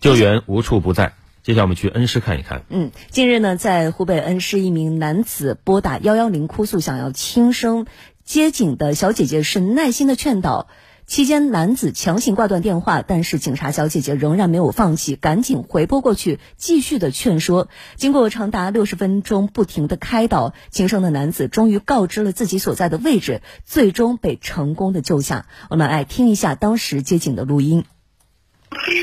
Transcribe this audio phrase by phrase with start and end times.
[0.00, 1.14] 救援无处不在。
[1.42, 2.62] 接下来我们去恩施看一看。
[2.68, 7.86] 嗯，近日呢，在湖北恩施，一名男子拨打幺幺零哭诉，想要轻生，
[8.22, 10.68] 接警的小姐姐是耐心的劝导。
[11.06, 17.68] 期间，男子强行挂断电话，但是警察小姐姐仍然没有放弃，赶紧回拨过去，继续的劝说。
[17.96, 25.46] 经过长达六十分钟不停的开导，轻生的男子终于告知了自己所在的位置，最终被成功的救下。
[25.70, 27.86] 我们来听一下当时接警的录音。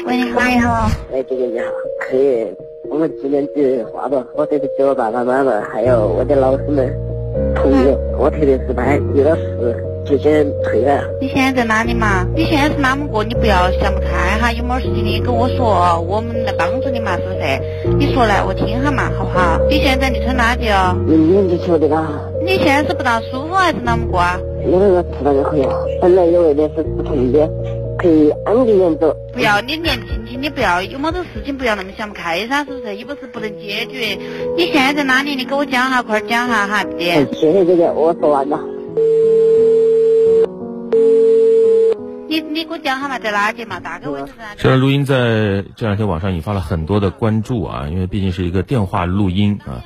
[0.05, 0.89] 喂，你好，你好。
[1.11, 1.65] 哎，姐姐你好，
[1.99, 2.47] 可以，
[2.89, 6.89] 我们几年级话到我这个叫我爸爸妈妈，还有我的老师们、
[7.55, 9.75] 朋友，我特别是怕遇到事。
[10.05, 11.01] 就先退了。
[11.19, 12.27] 你现在在哪里嘛？
[12.35, 13.23] 你现在是哪么过？
[13.23, 17.97] 你不要想不开哈，有么事情你跟我说，我们来帮助你嘛，是不是？
[17.97, 19.59] 你说来我听下嘛，好不好？
[19.67, 20.95] 你现在在村哪里哦？
[21.07, 22.05] 明天就晓得了。
[22.45, 24.39] 你现在是不大舒服还是哪么过啊？
[24.67, 25.67] 我那个吃了就可以。
[25.99, 27.49] 本来有一点是不痛的，
[28.05, 29.17] 可以安静点走。
[29.33, 32.95] 不要，你年轻轻，你不要有么子事情不要那么想不开噻，是不是？
[32.97, 34.15] 又不是不能解决。
[34.55, 35.33] 你现在在哪里？
[35.33, 37.33] 你给我讲哈，快点讲哈哈，弟弟。
[37.33, 38.59] 谢谢姐姐，我说完了。
[42.27, 43.79] 你你给我讲下嘛，在哪里嘛？
[43.79, 44.55] 大概位置在哪。
[44.55, 49.81] 这段录音在这两天网上引发了很多的关注啊，因为毕竟是一个电话录音啊，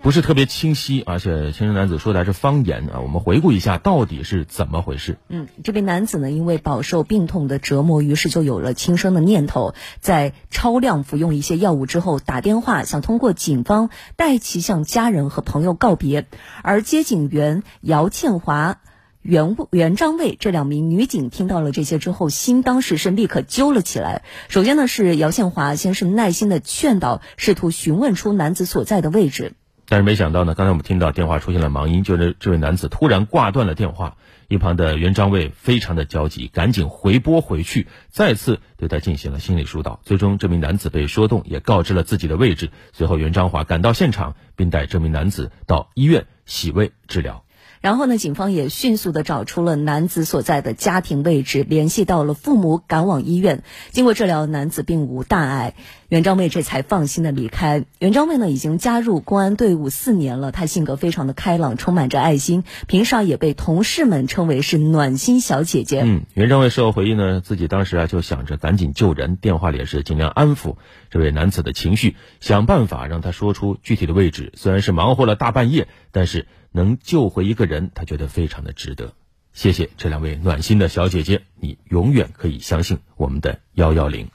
[0.00, 3.00] 不是特别清晰，而且轻生男子说的还是方言啊。
[3.00, 5.18] 我们回顾一下到底是怎么回事。
[5.28, 16.26] 嗯，这位男子呢，因为饱受病痛的折磨，于是就有了轻生的念头，在超量服用一些药物之后，打电话想通过警方代其向家人和朋友告别，
[16.62, 18.80] 而接警员姚倩华。
[19.20, 24.22] 袁袁张卫这两名女警听到了这些之后，心当时是立刻揪了起来。
[24.48, 29.52] 首先呢，是姚倩华先是耐心的劝导，试图询问出男子所在的位置。
[29.88, 34.16] 但是没想到呢，刚才我们听到电话出现了盲音，就是这位男子突然挂断了电话。
[34.48, 40.00] 一旁的袁张卫非常的焦急，赶紧回拨回去，再次对他进行了心理疏导。
[40.04, 42.70] 最终，这名男子被说动，也告知了自己的位置。
[42.94, 47.44] 随后，袁章华赶到现场，并带这名男子到医院洗胃治疗。
[47.80, 53.62] 然后呢，警方也迅速的找出了男子所在的家庭位置，联系到了父母，赶往医院。
[53.90, 55.74] 经过治疗，男子并无大碍，
[56.08, 57.84] 袁张卫这才放心的离开。
[57.98, 66.00] 袁张卫呢，已经加入公安队伍四年了，他性格非常的开朗，充满着爱心，平时啊也被同事们称为是暖心小姐姐。
[66.04, 70.76] 嗯，袁张卫事后回忆呢，自己当时啊就想着赶紧救人，电话里也是尽量安抚
[71.10, 74.52] 这位男子的情绪，想办法让他说出具体的位置。
[74.56, 76.46] 虽然是忙活了大半夜，但是。
[76.70, 79.14] 能救回一个人，他觉得非常的值得。
[79.54, 84.28] 谢谢这两位暖心的小姐姐，你永远可以相信我们的幺幺零。